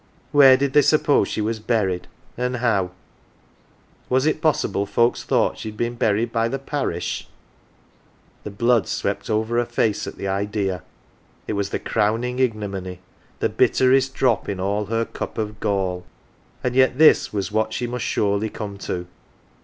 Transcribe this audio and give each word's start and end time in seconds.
Where 0.31 0.57
did 0.57 0.73
they 0.73 0.81
suppose 0.81 1.27
she 1.27 1.41
was 1.41 1.59
buried, 1.59 2.07
and 2.35 2.55
how? 2.57 2.89
Was 4.09 4.25
it 4.25 4.41
possible 4.41 4.87
folks 4.87 5.21
thought 5.23 5.59
she 5.59 5.69
had 5.69 5.77
been 5.77 5.93
buried 5.93 6.31
by 6.31 6.47
the 6.47 6.57
Parish? 6.57 7.27
The 8.43 8.49
blood 8.49 8.87
swept 8.87 9.29
over 9.29 9.57
her 9.59 9.65
face 9.65 10.07
at 10.07 10.15
the 10.17 10.27
idea. 10.27 10.81
It 11.47 11.53
was 11.53 11.69
the 11.69 11.77
crowning 11.77 12.39
ignominy, 12.39 12.99
the 13.41 13.49
bitterest 13.49 14.15
drop 14.15 14.49
in 14.49 14.59
all 14.59 14.85
her 14.85 15.05
cup 15.05 15.37
of 15.37 15.59
gall. 15.59 16.07
And 16.63 16.73
yet 16.75 16.97
this 16.97 17.31
was 17.31 17.51
what 17.51 17.71
she 17.71 17.85
must 17.85 18.03
surely 18.05 18.49
come 18.49 18.79
to. 18.79 19.05